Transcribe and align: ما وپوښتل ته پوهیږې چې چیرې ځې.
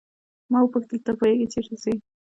ما 0.51 0.59
وپوښتل 0.61 0.99
ته 1.05 1.11
پوهیږې 1.19 1.47
چې 1.51 1.59
چیرې 1.65 1.75
ځې. 1.83 1.93